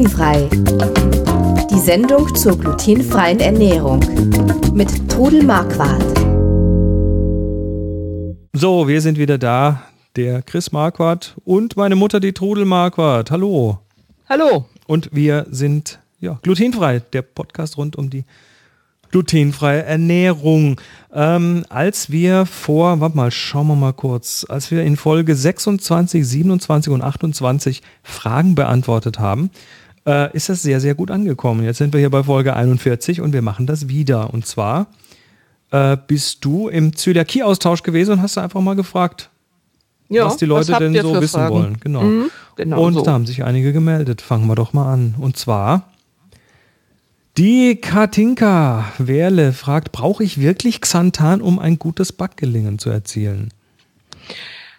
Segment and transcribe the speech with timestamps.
[0.00, 0.48] Glutenfrei.
[1.70, 4.00] Die Sendung zur glutenfreien Ernährung
[4.72, 6.02] mit Trudel Marquardt.
[8.54, 9.82] So, wir sind wieder da.
[10.16, 13.30] Der Chris Marquardt und meine Mutter, die Trudel Marquardt.
[13.30, 13.80] Hallo.
[14.26, 14.64] Hallo.
[14.86, 18.24] Und wir sind ja, glutenfrei, der Podcast rund um die
[19.10, 20.80] glutenfreie Ernährung.
[21.12, 26.26] Ähm, als wir vor, warte mal, schauen wir mal kurz, als wir in Folge 26,
[26.26, 29.50] 27 und 28 Fragen beantwortet haben,
[30.06, 31.64] äh, ist das sehr, sehr gut angekommen.
[31.64, 34.32] Jetzt sind wir hier bei Folge 41 und wir machen das wieder.
[34.32, 34.86] Und zwar
[35.70, 39.30] äh, bist du im Zöliakie-Austausch gewesen und hast einfach mal gefragt,
[40.08, 41.54] ja, was die Leute was denn so wissen Fragen?
[41.54, 41.80] wollen.
[41.80, 42.02] Genau.
[42.02, 43.02] Mhm, genau und so.
[43.02, 44.22] da haben sich einige gemeldet.
[44.22, 45.14] Fangen wir doch mal an.
[45.18, 45.90] Und zwar
[47.38, 53.54] die Katinka Werle fragt, brauche ich wirklich Xanthan, um ein gutes Backgelingen zu erzielen?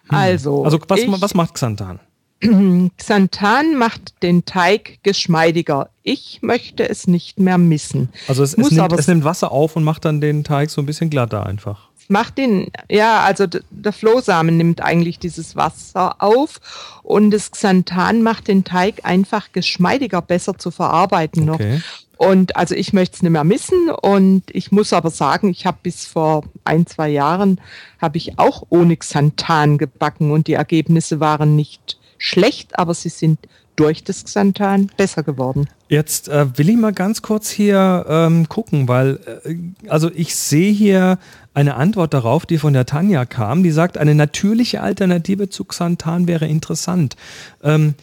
[0.09, 0.17] Hm.
[0.17, 1.99] Also, also was, was macht Xanthan?
[2.97, 5.89] Xanthan macht den Teig geschmeidiger.
[6.03, 8.09] Ich möchte es nicht mehr missen.
[8.27, 10.85] Also es, es, nimmt, es, nimmt, Wasser auf und macht dann den Teig so ein
[10.85, 11.89] bisschen glatter einfach.
[12.07, 16.59] Macht den, ja, also der Flohsamen nimmt eigentlich dieses Wasser auf
[17.03, 21.75] und das Xanthan macht den Teig einfach geschmeidiger, besser zu verarbeiten okay.
[21.75, 21.81] noch.
[22.17, 23.89] Und also ich möchte es nicht mehr missen.
[23.89, 27.59] Und ich muss aber sagen, ich habe bis vor ein, zwei Jahren,
[27.99, 33.39] habe ich auch ohne Xanthan gebacken und die Ergebnisse waren nicht schlecht, aber sie sind
[33.75, 35.67] durch das Xanthan besser geworden.
[35.89, 39.55] Jetzt äh, will ich mal ganz kurz hier ähm, gucken, weil äh,
[39.89, 41.17] also ich sehe hier
[41.53, 46.27] eine Antwort darauf, die von der Tanja kam, die sagt, eine natürliche Alternative zu Xanthan
[46.27, 47.15] wäre interessant.
[47.63, 47.95] Ähm,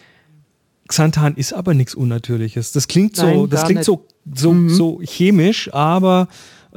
[0.89, 2.73] Xanthan ist aber nichts Unnatürliches.
[2.73, 4.71] Das klingt so, Nein, das klingt so, so, mhm.
[4.71, 6.29] so chemisch, aber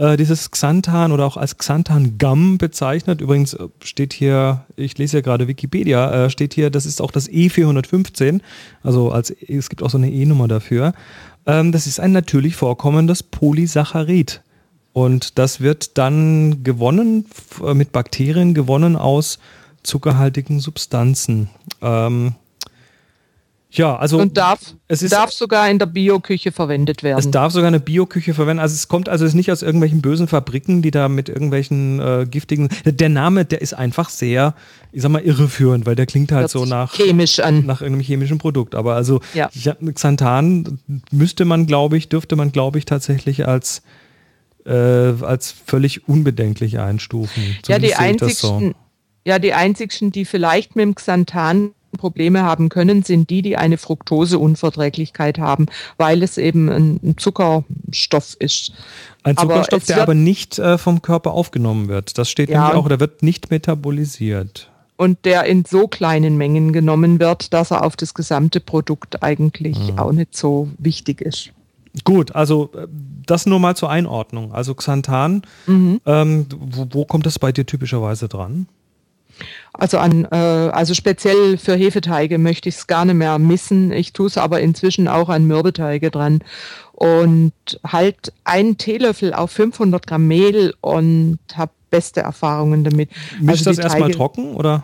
[0.01, 5.21] äh, dieses Xanthan oder auch als Xanthan-Gum bezeichnet, übrigens äh, steht hier, ich lese ja
[5.21, 8.41] gerade Wikipedia, äh, steht hier, das ist auch das E415,
[8.81, 10.93] also als, es gibt auch so eine E-Nummer dafür.
[11.45, 14.41] Ähm, das ist ein natürlich vorkommendes Polysaccharid.
[14.91, 17.25] Und das wird dann gewonnen,
[17.63, 19.37] äh, mit Bakterien gewonnen aus
[19.83, 21.49] zuckerhaltigen Substanzen.
[21.79, 22.33] Ähm,
[23.73, 24.17] ja, also.
[24.17, 27.19] Und darf, es ist, darf sogar in der Bioküche verwendet werden.
[27.19, 28.59] Es darf sogar eine Bioküche verwenden.
[28.59, 32.67] Also es kommt also nicht aus irgendwelchen bösen Fabriken, die da mit irgendwelchen äh, giftigen.
[32.83, 34.55] Der Name, der ist einfach sehr,
[34.91, 36.93] ich sag mal, irreführend, weil der klingt halt Hört so nach.
[36.93, 37.65] Chemisch an.
[37.65, 38.75] Nach irgendeinem chemischen Produkt.
[38.75, 39.49] Aber also ja.
[39.93, 40.79] Xanthan
[41.11, 43.83] müsste man, glaube ich, dürfte man, glaube ich, tatsächlich als,
[44.65, 47.57] äh, als völlig unbedenklich einstufen.
[47.67, 48.73] ja, die einzigsten, so.
[49.25, 53.77] ja, die einzigsten, die vielleicht mit dem Xanthan Probleme haben können, sind die, die eine
[53.77, 58.73] Fructoseunverträglichkeit haben, weil es eben ein Zuckerstoff ist.
[59.23, 62.17] Ein Zuckerstoff, aber der aber nicht äh, vom Körper aufgenommen wird.
[62.17, 64.69] Das steht ja, nämlich auch, der wird nicht metabolisiert.
[64.97, 69.91] Und der in so kleinen Mengen genommen wird, dass er auf das gesamte Produkt eigentlich
[69.91, 69.99] mhm.
[69.99, 71.51] auch nicht so wichtig ist.
[72.03, 72.87] Gut, also äh,
[73.25, 74.53] das nur mal zur Einordnung.
[74.53, 76.01] Also Xanthan, mhm.
[76.05, 78.67] ähm, wo, wo kommt das bei dir typischerweise dran?
[79.73, 83.91] Also an, äh, also speziell für Hefeteige möchte ich es gar nicht mehr missen.
[83.91, 86.39] Ich tue es aber inzwischen auch an Mürbeteige dran.
[86.93, 87.53] Und
[87.85, 93.09] halt einen Teelöffel auf 500 Gramm Mehl und habe beste Erfahrungen damit.
[93.39, 94.83] Mischt also das erstmal trocken oder?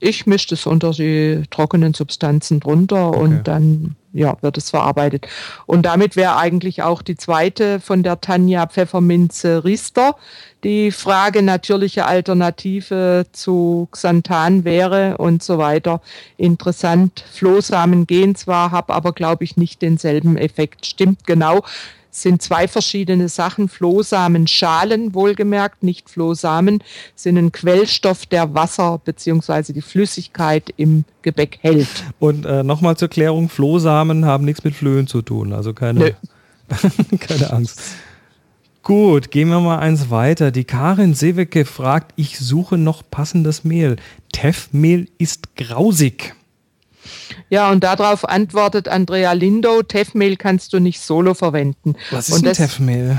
[0.00, 3.20] Ich mische das unter die trockenen Substanzen drunter okay.
[3.20, 5.28] und dann ja, wird es verarbeitet.
[5.66, 10.16] Und damit wäre eigentlich auch die zweite von der Tanja Pfefferminze Riester.
[10.64, 16.00] Die Frage natürliche Alternative zu Xanthan wäre und so weiter
[16.36, 17.24] interessant.
[17.32, 20.86] Flohsamen gehen zwar, habe aber, glaube ich, nicht denselben Effekt.
[20.86, 21.62] Stimmt genau
[22.10, 23.68] sind zwei verschiedene Sachen.
[23.68, 26.82] Flohsamenschalen, wohlgemerkt, nicht Flohsamen,
[27.14, 29.72] sind ein Quellstoff, der Wasser bzw.
[29.72, 31.88] die Flüssigkeit im Gebäck hält.
[32.18, 36.16] Und äh, nochmal zur Klärung, Flohsamen haben nichts mit Flöhen zu tun, also keine,
[37.20, 37.80] keine Angst.
[38.82, 40.50] Gut, gehen wir mal eins weiter.
[40.50, 43.96] Die Karin Sewecke fragt, ich suche noch passendes Mehl.
[44.32, 46.34] Teffmehl ist grausig.
[47.48, 51.96] Ja, und darauf antwortet Andrea Lindo, Teffmehl kannst du nicht solo verwenden.
[52.10, 53.18] Was ist und ein Teffmehl?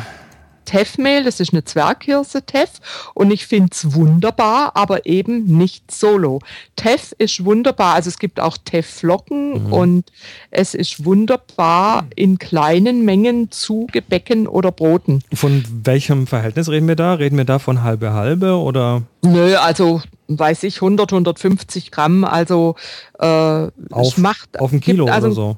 [0.66, 2.72] Teffmehl, das ist eine Zwerghirse Teff
[3.13, 6.40] und ich finde es wunderbar, aber eben nicht solo.
[6.75, 9.74] Teff ist wunderbar, also es gibt auch Teffflocken mhm.
[9.74, 10.12] und
[10.50, 15.24] es ist wunderbar in kleinen Mengen zu Gebäcken oder Broten.
[15.34, 17.13] Von welchem Verhältnis reden wir da?
[17.13, 19.04] Reden wir da von halbe halbe oder?
[19.24, 20.02] Nö, also
[20.38, 22.75] weiß ich, 100, 150 Gramm, also
[23.19, 23.25] äh,
[23.92, 25.58] auf, macht, auf ein Kilo also, oder so.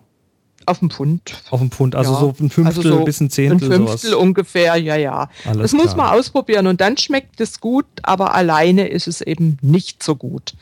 [0.65, 1.35] Auf dem Pfund.
[1.49, 2.19] Auf dem Pfund, also ja.
[2.19, 3.71] so ein Fünftel also so bis ein Zehntel.
[3.71, 4.23] Ein Fünftel sowas.
[4.23, 5.29] ungefähr, ja, ja.
[5.45, 9.57] Alles das muss man ausprobieren und dann schmeckt es gut, aber alleine ist es eben
[9.61, 10.53] nicht so gut.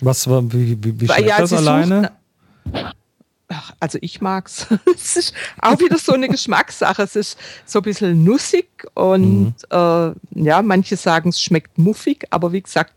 [0.00, 2.12] Was, wie, wie, wie schmeckt ja, das alleine?
[3.84, 4.66] Also ich mag's.
[4.94, 7.02] es ist auch wieder so eine Geschmackssache.
[7.02, 9.54] Es ist so ein bisschen nussig und mhm.
[9.70, 12.94] äh, ja, manche sagen, es schmeckt muffig, aber wie gesagt,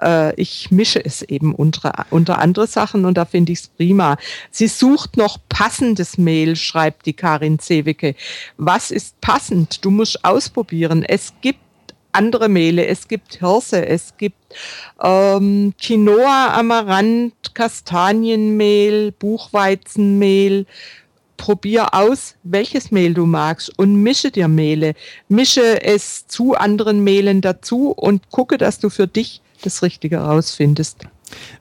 [0.00, 4.16] äh, ich mische es eben unter, unter andere Sachen und da finde ich es prima.
[4.50, 8.14] Sie sucht noch passendes Mehl, schreibt die Karin Zewicke.
[8.56, 9.84] Was ist passend?
[9.84, 11.02] Du musst ausprobieren.
[11.02, 11.60] Es gibt
[12.12, 12.86] andere Mehle.
[12.86, 14.36] Es gibt Hirse, es gibt
[15.02, 20.66] ähm, Quinoa, Amaranth, Kastanienmehl, Buchweizenmehl.
[21.38, 24.94] Probier aus, welches Mehl du magst und mische dir Mehle.
[25.28, 30.98] Mische es zu anderen Mehlen dazu und gucke, dass du für dich das Richtige rausfindest.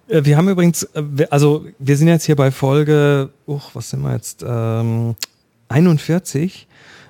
[0.07, 4.01] Äh, wir haben übrigens, äh, also wir sind jetzt hier bei Folge, oh, was sind
[4.01, 4.43] wir jetzt?
[4.47, 5.15] Ähm,
[5.69, 6.67] 41.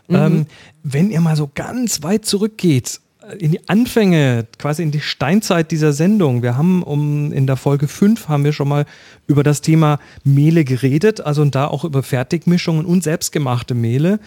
[0.08, 0.16] Mhm.
[0.16, 0.46] Ähm,
[0.84, 3.02] wenn ihr mal so ganz weit zurückgeht,
[3.38, 6.42] in die Anfänge, quasi in die Steinzeit dieser Sendung.
[6.42, 8.86] Wir haben um in der Folge 5 haben wir schon mal
[9.28, 14.20] über das Thema Mehle geredet, also und da auch über Fertigmischungen und selbstgemachte Mehle.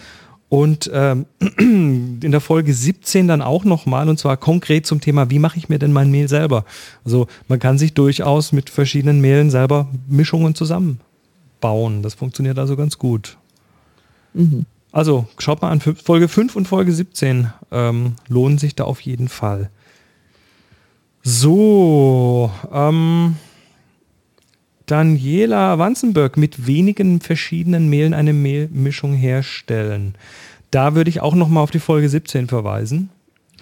[0.47, 1.25] Und ähm,
[1.57, 5.67] in der Folge 17 dann auch nochmal, und zwar konkret zum Thema, wie mache ich
[5.67, 6.63] mir denn mein Mehl selber?
[7.03, 12.01] Also man kann sich durchaus mit verschiedenen Mehlen selber Mischungen zusammenbauen.
[12.01, 13.37] Das funktioniert also ganz gut.
[14.33, 14.65] Mhm.
[14.95, 19.27] Also schaut mal an, Folge 5 und Folge 17 ähm, lohnen sich da auf jeden
[19.27, 19.69] Fall.
[21.21, 23.35] So, ähm,
[24.85, 30.15] Daniela Wanzenberg mit wenigen verschiedenen Mehlen eine Mehlmischung herstellen.
[30.71, 33.09] Da würde ich auch nochmal auf die Folge 17 verweisen,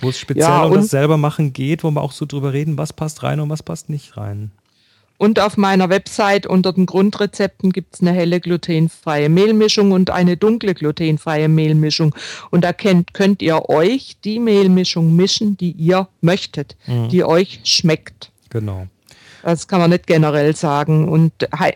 [0.02, 2.78] wo es speziell ja, um das selber machen geht, wo wir auch so drüber reden,
[2.78, 4.52] was passt rein und was passt nicht rein.
[5.18, 10.38] Und auf meiner Website unter den Grundrezepten gibt es eine helle glutenfreie Mehlmischung und eine
[10.38, 12.16] dunkle glutenfreie Mehlmischung.
[12.50, 17.10] Und da könnt, könnt ihr euch die Mehlmischung mischen, die ihr möchtet, mhm.
[17.10, 18.32] die euch schmeckt.
[18.50, 18.88] Genau.
[19.44, 21.10] Das kann man nicht generell sagen.
[21.10, 21.34] Und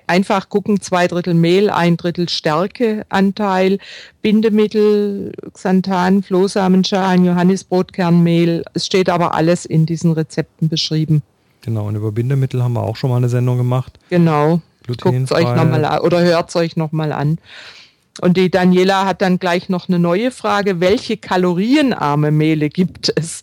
[0.07, 3.79] einfach gucken, zwei Drittel Mehl, ein Drittel Stärkeanteil,
[4.21, 8.63] Bindemittel, Xanthan, Flohsamenschalen, Johannisbrotkernmehl.
[8.73, 11.23] Es steht aber alles in diesen Rezepten beschrieben.
[11.67, 13.99] Genau, und über Bindemittel haben wir auch schon mal eine Sendung gemacht.
[14.09, 14.61] Genau.
[14.87, 17.39] Guckt euch nochmal an oder hört es euch nochmal an.
[18.21, 20.79] Und die Daniela hat dann gleich noch eine neue Frage.
[20.79, 23.41] Welche kalorienarme Mehle gibt es?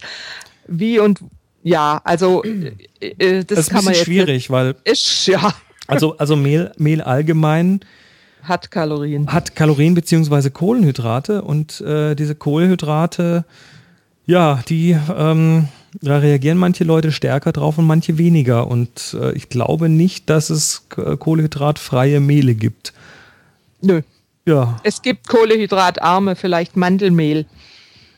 [0.67, 1.21] Wie und
[1.63, 5.53] ja, also äh, äh das, das kann man jetzt schwierig, weil ist ja.
[5.87, 7.81] Also also Mehl, Mehl allgemein
[8.43, 9.31] hat Kalorien.
[9.31, 13.45] Hat Kalorien beziehungsweise Kohlenhydrate und äh, diese Kohlenhydrate,
[14.25, 15.69] ja, die ähm,
[16.01, 18.69] da reagieren manche Leute stärker drauf und manche weniger.
[18.69, 22.93] Und äh, ich glaube nicht, dass es kohlehydratfreie Mehle gibt.
[23.81, 24.03] Nö.
[24.47, 24.77] Ja.
[24.83, 27.47] Es gibt kohlehydratarme, vielleicht Mandelmehl.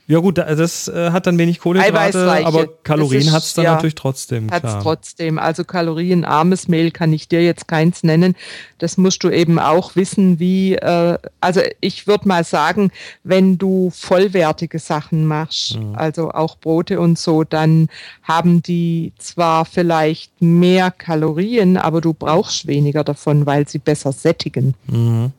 [0.09, 3.95] Ja gut, das äh, hat dann wenig Kohlenhydrate, aber Kalorien hat es dann ja, natürlich
[3.95, 4.49] trotzdem.
[4.49, 5.37] Hat es trotzdem.
[5.37, 8.35] Also kalorienarmes Mehl kann ich dir jetzt keins nennen.
[8.77, 12.91] Das musst du eben auch wissen, wie, äh, also ich würde mal sagen,
[13.25, 15.95] wenn du vollwertige Sachen machst, mhm.
[15.95, 17.89] also auch Brote und so, dann
[18.23, 24.73] haben die zwar vielleicht mehr Kalorien, aber du brauchst weniger davon, weil sie besser sättigen.
[24.87, 25.33] Mhm.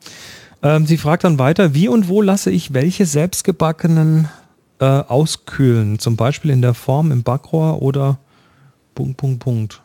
[0.62, 4.28] Ähm, sie fragt dann weiter, wie und wo lasse ich welche selbstgebackenen
[4.80, 8.18] äh, auskühlen, zum Beispiel in der Form im Backrohr oder
[8.94, 9.80] Punkt, Punkt, Punkt.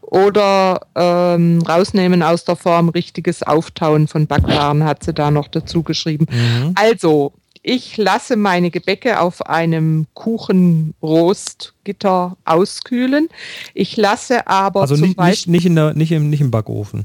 [0.00, 5.82] Oder ähm, rausnehmen aus der Form richtiges Auftauen von Backwaren, hat sie da noch dazu
[5.82, 6.24] geschrieben.
[6.30, 6.72] Mhm.
[6.76, 13.28] Also, ich lasse meine Gebäcke auf einem Kuchenrostgitter auskühlen.
[13.74, 17.04] Ich lasse aber also nicht, nicht, nicht, in der, nicht, im, nicht im Backofen.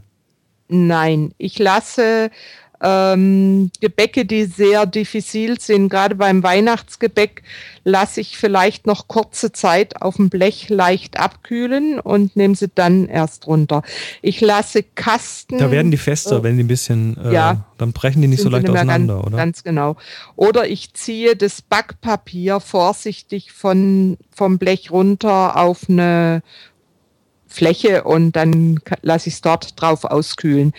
[0.70, 2.32] Nein, ich lasse
[2.84, 5.88] ähm, Gebäcke, die sehr diffizil sind.
[5.88, 7.42] Gerade beim Weihnachtsgebäck
[7.86, 13.08] lasse ich vielleicht noch kurze Zeit auf dem Blech leicht abkühlen und nehme sie dann
[13.08, 13.84] erst runter.
[14.22, 15.58] Ich lasse Kasten.
[15.58, 18.42] Da werden die fester, äh, wenn die ein bisschen, äh, ja, dann brechen die nicht
[18.42, 19.38] so leicht auseinander, ganz, oder?
[19.38, 19.96] Ganz genau.
[20.36, 26.44] Oder ich ziehe das Backpapier vorsichtig von, vom Blech runter auf eine
[27.54, 30.74] Fläche und dann lasse ich es dort drauf auskühlen.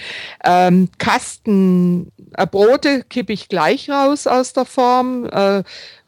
[0.45, 5.26] Ähm, Kasten, äh, Brote kippe ich gleich raus aus der Form.
[5.26, 5.62] Äh,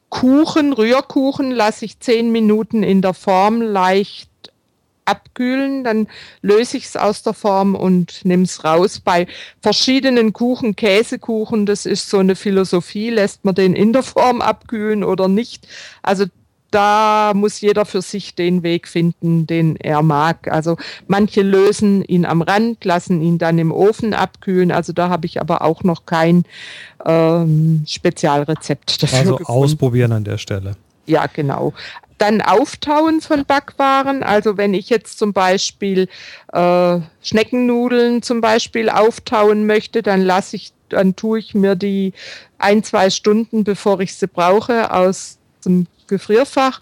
[0.08, 4.30] Kuchen, Rührkuchen lasse ich zehn Minuten in der Form leicht
[5.04, 6.08] abkühlen, dann
[6.42, 9.00] löse ich es aus der Form und nehme es raus.
[9.00, 9.26] Bei
[9.62, 15.04] verschiedenen Kuchen, Käsekuchen, das ist so eine Philosophie, lässt man den in der Form abkühlen
[15.04, 15.68] oder nicht.
[16.02, 16.24] Also
[16.70, 20.48] da muss jeder für sich den Weg finden, den er mag.
[20.48, 24.72] Also manche lösen ihn am Rand, lassen ihn dann im Ofen abkühlen.
[24.72, 26.44] Also da habe ich aber auch noch kein
[27.04, 29.18] ähm, Spezialrezept dafür.
[29.18, 29.62] Also gefunden.
[29.62, 30.76] ausprobieren an der Stelle.
[31.06, 31.72] Ja, genau.
[32.18, 34.22] dann Auftauen von Backwaren.
[34.22, 36.08] Also wenn ich jetzt zum Beispiel
[36.52, 42.12] äh, Schneckennudeln zum Beispiel auftauen möchte, dann lasse ich, dann tue ich mir die
[42.58, 46.80] ein, zwei Stunden, bevor ich sie brauche, aus dem Gefrierfach,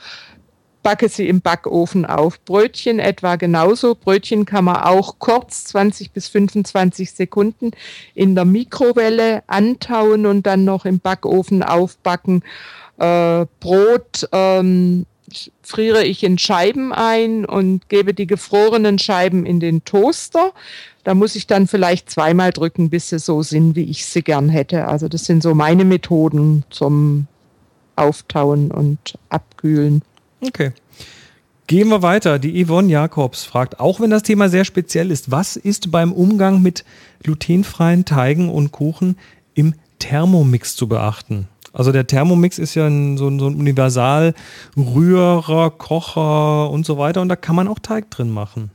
[0.84, 2.38] backe sie im Backofen auf.
[2.44, 3.96] Brötchen etwa genauso.
[3.96, 7.72] Brötchen kann man auch kurz 20 bis 25 Sekunden
[8.14, 12.44] in der Mikrowelle antauen und dann noch im Backofen aufbacken.
[12.98, 15.06] Äh, Brot ähm,
[15.62, 20.52] friere ich in Scheiben ein und gebe die gefrorenen Scheiben in den Toaster.
[21.02, 24.48] Da muss ich dann vielleicht zweimal drücken, bis sie so sind, wie ich sie gern
[24.48, 24.86] hätte.
[24.86, 27.26] Also das sind so meine Methoden zum
[27.96, 30.02] Auftauen und Abkühlen.
[30.40, 30.72] Okay.
[31.66, 32.38] Gehen wir weiter.
[32.38, 36.60] Die Yvonne Jakobs fragt, auch wenn das Thema sehr speziell ist, was ist beim Umgang
[36.60, 36.84] mit
[37.22, 39.16] glutenfreien Teigen und Kuchen
[39.54, 41.48] im Thermomix zu beachten?
[41.72, 47.22] Also der Thermomix ist ja ein, so, ein, so ein Universal-Rührer, Kocher und so weiter
[47.22, 48.70] und da kann man auch Teig drin machen.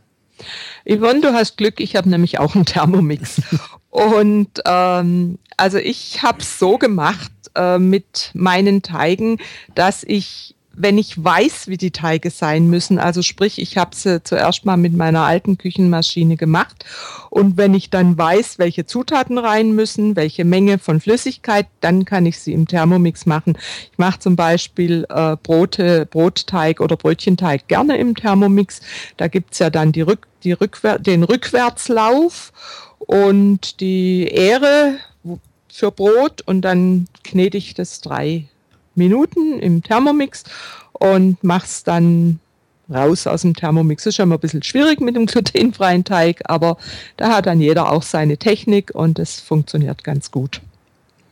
[0.86, 3.42] Yvonne, du hast Glück, ich habe nämlich auch einen Thermomix.
[3.90, 9.38] und ähm, also ich habe es so gemacht äh, mit meinen Teigen,
[9.76, 14.24] dass ich wenn ich weiß, wie die Teige sein müssen, also sprich, ich habe sie
[14.24, 16.86] zuerst mal mit meiner alten Küchenmaschine gemacht
[17.30, 22.26] und wenn ich dann weiß, welche Zutaten rein müssen, welche Menge von Flüssigkeit, dann kann
[22.26, 23.58] ich sie im Thermomix machen.
[23.92, 28.80] Ich mache zum Beispiel äh, Brote, Brotteig oder Brötchenteig gerne im Thermomix.
[29.18, 32.54] Da gibt's ja dann die Rück, die Rückwär den Rückwärtslauf
[33.00, 35.00] und die Ähre
[35.72, 38.46] für Brot und dann knete ich das drei
[38.96, 40.44] Minuten im Thermomix
[40.94, 42.40] und mach's dann
[42.92, 44.04] raus aus dem Thermomix.
[44.04, 46.78] Das ist schon mal ein bisschen schwierig mit dem glutenfreien Teig, aber
[47.18, 50.62] da hat dann jeder auch seine Technik und es funktioniert ganz gut.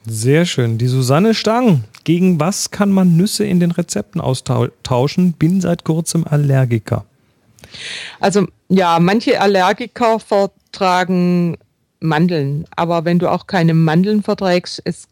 [0.05, 0.77] Sehr schön.
[0.77, 1.83] Die Susanne Stang.
[2.05, 5.33] Gegen was kann man Nüsse in den Rezepten austauschen?
[5.33, 7.03] Bin seit kurzem Allergiker.
[8.21, 11.57] Also ja, manche Allergiker vertragen
[11.99, 12.65] Mandeln.
[12.75, 15.07] Aber wenn du auch keine Mandeln verträgst, es,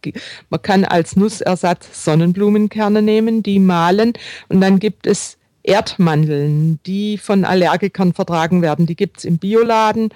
[0.50, 4.14] man kann als Nussersatz Sonnenblumenkerne nehmen, die mahlen
[4.50, 8.86] und dann gibt es Erdmandeln, die von Allergikern vertragen werden.
[8.86, 10.12] Die gibt es im Bioladen.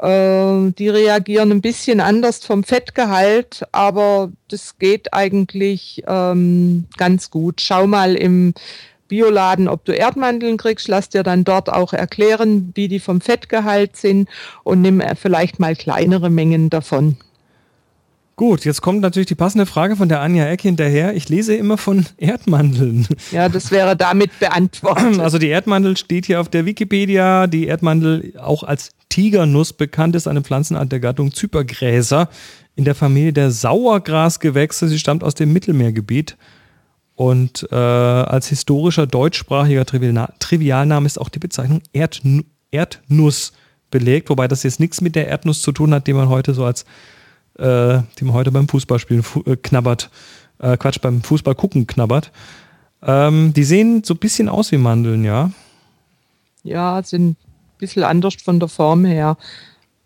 [0.00, 7.60] Äh, die reagieren ein bisschen anders vom Fettgehalt, aber das geht eigentlich ähm, ganz gut.
[7.60, 8.54] Schau mal im
[9.08, 13.96] Bioladen, ob du Erdmandeln kriegst, lass dir dann dort auch erklären, wie die vom Fettgehalt
[13.96, 14.28] sind
[14.64, 17.16] und nimm vielleicht mal kleinere Mengen davon.
[18.38, 21.16] Gut, jetzt kommt natürlich die passende Frage von der Anja Eck hinterher.
[21.16, 23.08] Ich lese immer von Erdmandeln.
[23.32, 25.18] Ja, das wäre damit beantwortet.
[25.18, 27.48] Also die Erdmandel steht hier auf der Wikipedia.
[27.48, 32.28] Die Erdmandel, auch als Tigernuss bekannt, ist eine Pflanzenart der Gattung Zypergräser
[32.76, 34.86] in der Familie der Sauergrasgewächse.
[34.86, 36.36] Sie stammt aus dem Mittelmeergebiet.
[37.18, 43.54] Und äh, als historischer deutschsprachiger Trivialname ist auch die Bezeichnung Erdnu Erdnuss
[43.90, 46.64] belegt, wobei das jetzt nichts mit der Erdnuss zu tun hat, die man heute so
[46.64, 46.84] als,
[47.58, 50.10] äh, die man heute beim Fußballspielen fu äh, knabbert,
[50.60, 52.30] äh, Quatsch, beim Fußball gucken knabbert.
[53.02, 55.50] Ähm, die sehen so ein bisschen aus wie Mandeln, ja?
[56.62, 57.36] Ja, sind ein
[57.78, 59.36] bisschen anders von der Form her.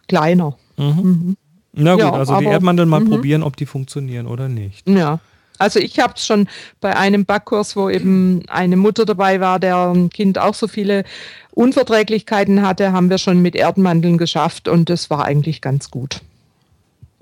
[0.08, 0.56] Kleiner.
[0.78, 0.86] Mhm.
[0.86, 1.36] Mhm.
[1.74, 3.10] Na gut, ja, also die Erdmandeln mal mhm.
[3.10, 4.88] probieren, ob die funktionieren oder nicht.
[4.88, 5.20] Ja.
[5.62, 6.48] Also ich habe es schon
[6.80, 11.04] bei einem Backkurs, wo eben eine Mutter dabei war, deren Kind auch so viele
[11.52, 16.20] Unverträglichkeiten hatte, haben wir schon mit Erdmandeln geschafft und das war eigentlich ganz gut.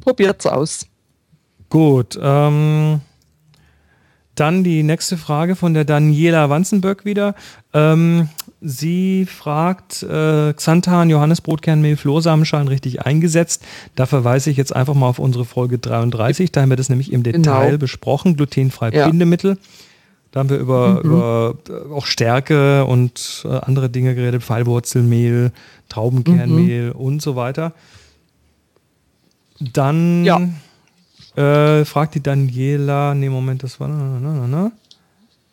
[0.01, 0.87] Probiert's aus.
[1.69, 2.19] Gut.
[2.21, 3.03] Ähm,
[4.35, 7.35] dann die nächste Frage von der Daniela Wanzenböck wieder.
[7.75, 8.31] Ähm,
[8.63, 13.63] Sie fragt, äh, Xanthan, Johannesbrotkernmehl, Flohsamenschalen richtig eingesetzt.
[13.95, 16.53] Da verweise ich jetzt einfach mal auf unsere Folge 33.
[16.53, 17.79] Da haben wir das nämlich im Detail genau.
[17.79, 18.37] besprochen.
[18.37, 19.09] Glutenfrei ja.
[19.09, 19.57] Bindemittel.
[20.31, 21.11] Da haben wir über, mhm.
[21.11, 24.43] über äh, auch Stärke und äh, andere Dinge geredet.
[24.43, 25.53] Pfeilwurzelmehl,
[25.89, 27.01] Traubenkernmehl mhm.
[27.01, 27.73] und so weiter.
[29.59, 30.41] Dann ja.
[31.37, 34.73] äh, fragt die Daniela, nee, Moment, das war, na, na, na, na.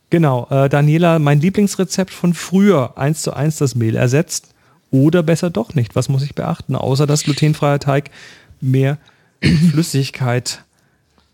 [0.10, 4.54] Genau, äh, Daniela, mein Lieblingsrezept von früher, eins zu eins das Mehl ersetzt
[4.90, 5.96] oder besser doch nicht.
[5.96, 8.12] Was muss ich beachten, außer dass glutenfreier Teig
[8.62, 8.98] mehr
[9.42, 10.64] Flüssigkeit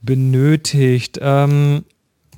[0.01, 1.19] benötigt?
[1.21, 1.85] Ähm,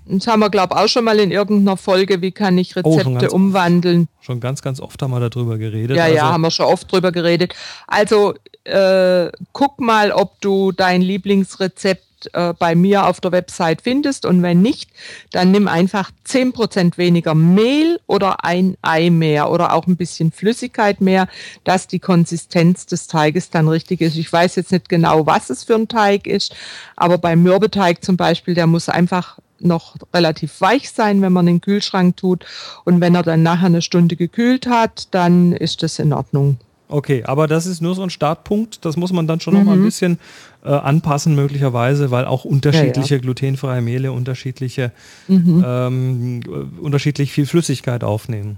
[0.08, 3.30] das haben wir, glaube ich, auch schon mal in irgendeiner Folge, wie kann ich Rezepte
[3.32, 4.08] oh, umwandeln.
[4.18, 5.98] Oft, schon ganz, ganz oft haben wir darüber geredet.
[5.98, 7.56] Ja, also, ja, haben wir schon oft drüber geredet.
[7.88, 14.26] Also äh, guck mal, ob du dein Lieblingsrezept äh, bei mir auf der Website findest.
[14.26, 14.90] Und wenn nicht,
[15.32, 21.02] dann nimm einfach 10% weniger Mehl oder ein Ei mehr oder auch ein bisschen Flüssigkeit
[21.02, 21.28] mehr,
[21.64, 24.16] dass die Konsistenz des Teiges dann richtig ist.
[24.18, 26.56] Ich weiß jetzt nicht genau, was es für ein Teig ist,
[26.96, 31.62] aber beim Mürbeteig zum Beispiel, der muss einfach noch relativ weich sein, wenn man den
[31.62, 32.46] Kühlschrank tut.
[32.84, 36.58] Und wenn er dann nachher eine Stunde gekühlt hat, dann ist das in Ordnung.
[36.88, 38.86] Okay, aber das ist nur so ein Startpunkt.
[38.86, 39.60] Das muss man dann schon mhm.
[39.60, 39.86] noch mal ein mhm.
[39.86, 40.20] bisschen
[40.64, 43.22] äh, anpassen, möglicherweise, weil auch unterschiedliche ja, ja.
[43.22, 44.92] glutenfreie Mehle unterschiedliche,
[45.28, 45.64] mhm.
[45.66, 48.58] ähm, äh, unterschiedlich viel Flüssigkeit aufnehmen.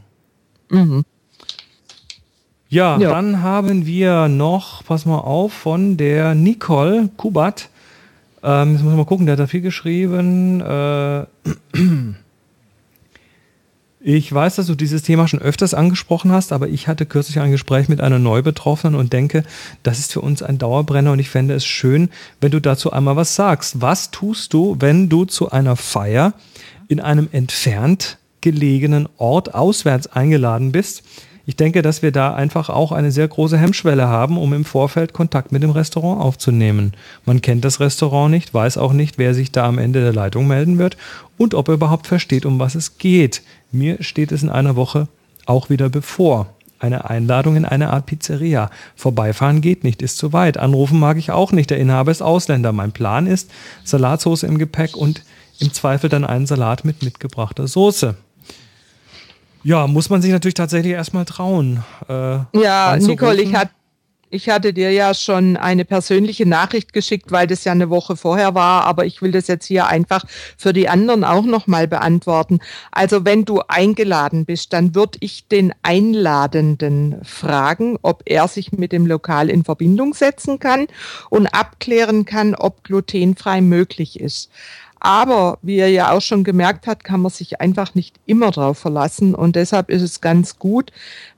[0.70, 1.06] Mhm.
[2.70, 7.70] Ja, ja, dann haben wir noch, pass mal auf, von der Nicole Kubat.
[8.44, 10.60] Ähm, jetzt muss ich mal gucken, der hat da viel geschrieben.
[10.60, 11.26] Äh,
[14.00, 17.52] ich weiß, dass du dieses Thema schon öfters angesprochen hast, aber ich hatte kürzlich ein
[17.52, 19.44] Gespräch mit einer Neubetroffenen und denke,
[19.82, 23.16] das ist für uns ein Dauerbrenner und ich fände es schön, wenn du dazu einmal
[23.16, 23.82] was sagst.
[23.82, 26.34] Was tust du, wenn du zu einer Feier
[26.88, 31.04] in einem entfernt gelegenen Ort auswärts eingeladen bist?
[31.50, 35.14] Ich denke, dass wir da einfach auch eine sehr große Hemmschwelle haben, um im Vorfeld
[35.14, 36.92] Kontakt mit dem Restaurant aufzunehmen.
[37.26, 40.46] Man kennt das Restaurant nicht, weiß auch nicht, wer sich da am Ende der Leitung
[40.46, 40.98] melden wird
[41.38, 43.44] und ob er überhaupt versteht, um was es geht.
[43.72, 45.08] Mir steht es in einer Woche
[45.46, 46.54] auch wieder bevor.
[46.80, 48.70] Eine Einladung in eine Art Pizzeria.
[48.98, 50.58] Vorbeifahren geht nicht, ist zu weit.
[50.58, 51.70] Anrufen mag ich auch nicht.
[51.70, 52.74] Der Inhaber ist Ausländer.
[52.74, 53.50] Mein Plan ist
[53.86, 55.24] Salatsauce im Gepäck und
[55.60, 58.18] im Zweifel dann einen Salat mit mitgebrachter Soße.
[59.68, 61.84] Ja, muss man sich natürlich tatsächlich erstmal trauen.
[62.08, 63.68] Äh, ja, Nicole, ich, hat,
[64.30, 68.56] ich hatte dir ja schon eine persönliche Nachricht geschickt, weil das ja eine Woche vorher
[68.56, 70.24] war, aber ich will das jetzt hier einfach
[70.56, 72.60] für die anderen auch nochmal beantworten.
[72.94, 78.94] Also wenn du eingeladen bist, dann würde ich den Einladenden fragen, ob er sich mit
[78.94, 80.88] dem Lokal in Verbindung setzen kann
[81.30, 84.50] und abklären kann, ob glutenfrei möglich ist.
[85.00, 88.80] Aber wie er ja auch schon gemerkt hat, kann man sich einfach nicht immer darauf
[88.80, 89.36] verlassen.
[89.36, 90.92] Und deshalb ist es ganz gut,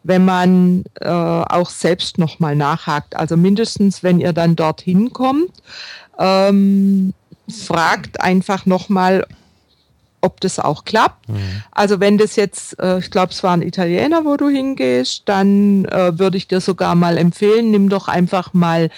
[0.04, 3.16] wenn man äh, auch selbst nochmal nachhakt.
[3.16, 5.52] Also mindestens, wenn ihr dann dorthin kommt,
[6.18, 7.14] ähm,
[7.50, 9.26] fragt einfach nochmal,
[10.22, 11.30] ob das auch klappt.
[11.30, 11.64] Mhm.
[11.72, 15.86] Also wenn das jetzt, äh, ich glaube, es war ein Italiener, wo du hingehst, dann
[15.86, 18.90] äh, würde ich dir sogar mal empfehlen, nimm doch einfach mal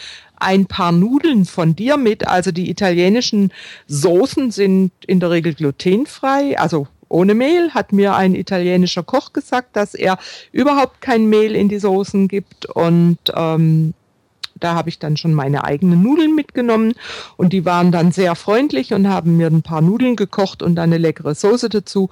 [0.41, 2.27] ein paar Nudeln von dir mit.
[2.27, 3.51] Also die italienischen
[3.87, 9.75] Soßen sind in der Regel glutenfrei, also ohne Mehl, hat mir ein italienischer Koch gesagt,
[9.75, 10.17] dass er
[10.51, 12.65] überhaupt kein Mehl in die Soßen gibt.
[12.67, 13.93] Und ähm,
[14.61, 16.93] da habe ich dann schon meine eigenen Nudeln mitgenommen
[17.35, 20.89] und die waren dann sehr freundlich und haben mir ein paar Nudeln gekocht und dann
[20.89, 22.09] eine leckere Soße dazu.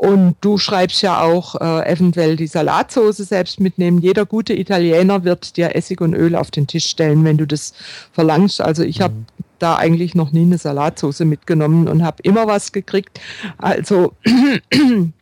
[0.00, 4.00] Und du schreibst ja auch äh, eventuell die Salatsauce selbst mitnehmen.
[4.00, 7.74] Jeder gute Italiener wird dir Essig und Öl auf den Tisch stellen, wenn du das
[8.10, 8.62] verlangst.
[8.62, 9.26] Also ich habe mhm.
[9.58, 13.20] da eigentlich noch nie eine Salatsauce mitgenommen und habe immer was gekriegt.
[13.58, 14.14] Also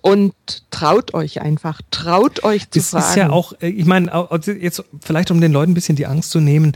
[0.00, 0.34] und
[0.70, 3.04] traut euch einfach, traut euch zu das fragen.
[3.10, 4.26] ist ja auch, äh, ich meine,
[4.58, 6.72] jetzt vielleicht um den Leuten ein bisschen die Angst zu nehmen,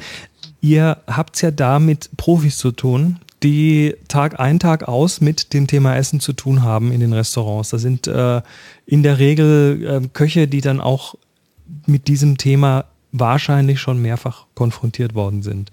[0.60, 5.52] ihr habt es ja da mit Profis zu tun, die Tag ein, Tag aus mit
[5.54, 7.70] dem Thema Essen zu tun haben in den Restaurants.
[7.70, 8.42] Das sind äh,
[8.86, 11.14] in der Regel äh, Köche, die dann auch
[11.86, 15.70] mit diesem Thema wahrscheinlich schon mehrfach konfrontiert worden sind.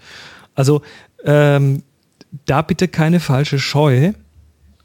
[0.54, 0.82] Also
[1.24, 1.82] ähm,
[2.44, 4.12] da bitte keine falsche Scheu.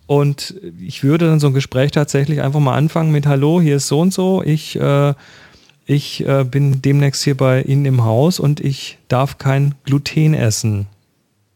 [0.08, 3.88] Und ich würde dann so ein Gespräch tatsächlich einfach mal anfangen mit Hallo, hier ist
[3.88, 4.44] so und so.
[4.44, 5.14] Ich, äh,
[5.86, 10.88] ich äh, bin demnächst hier bei Ihnen im Haus und ich darf kein Gluten essen.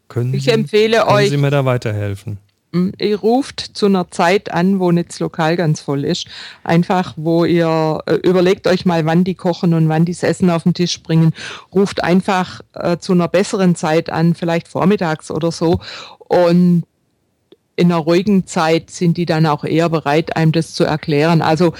[0.07, 1.29] Können, ich empfehle können euch.
[1.29, 2.37] Sie mir da weiterhelfen?
[2.75, 6.27] Hm, ihr ruft zu einer Zeit an, wo nicht das Lokal ganz voll ist.
[6.63, 10.49] Einfach, wo ihr äh, überlegt euch mal, wann die kochen und wann die das Essen
[10.49, 11.33] auf den Tisch bringen.
[11.73, 15.79] Ruft einfach äh, zu einer besseren Zeit an, vielleicht vormittags oder so.
[16.19, 16.83] Und
[17.77, 21.41] in einer ruhigen Zeit sind die dann auch eher bereit, einem das zu erklären.
[21.41, 21.73] Also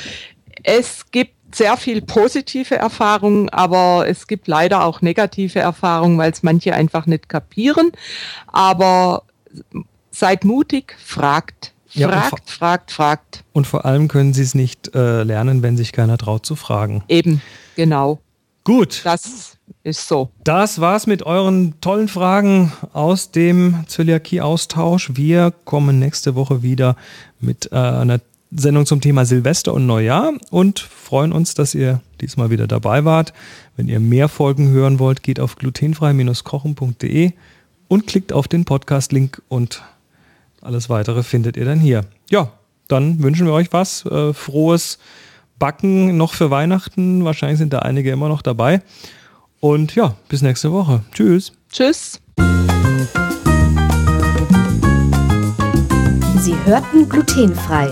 [0.63, 1.11] es
[1.55, 6.73] gibt sehr viel positive Erfahrungen, aber es gibt leider auch negative Erfahrungen, weil es manche
[6.73, 7.91] einfach nicht kapieren.
[8.47, 9.23] Aber
[10.11, 11.73] seid mutig, fragt.
[11.93, 13.43] Ja, fragt, fragt, fragt.
[13.53, 17.03] Und vor allem können Sie es nicht äh, lernen, wenn sich keiner traut zu fragen.
[17.07, 17.41] Eben,
[17.77, 18.19] genau.
[18.65, 19.01] Gut.
[19.05, 20.29] Das ist so.
[20.43, 25.11] Das war's mit euren tollen Fragen aus dem Zöliakie-Austausch.
[25.13, 26.97] Wir kommen nächste Woche wieder
[27.39, 28.19] mit äh, einer
[28.51, 33.33] Sendung zum Thema Silvester und Neujahr und freuen uns, dass ihr diesmal wieder dabei wart.
[33.75, 37.31] Wenn ihr mehr Folgen hören wollt, geht auf glutenfrei-kochen.de
[37.87, 39.83] und klickt auf den Podcast-Link und
[40.61, 42.05] alles weitere findet ihr dann hier.
[42.29, 42.51] Ja,
[42.87, 44.05] dann wünschen wir euch was.
[44.05, 44.99] Äh, frohes
[45.59, 47.23] Backen noch für Weihnachten.
[47.25, 48.81] Wahrscheinlich sind da einige immer noch dabei.
[49.59, 51.03] Und ja, bis nächste Woche.
[51.11, 51.53] Tschüss.
[51.71, 52.19] Tschüss.
[56.39, 57.91] Sie hörten glutenfrei